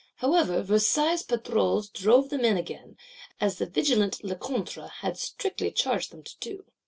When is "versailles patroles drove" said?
0.63-2.29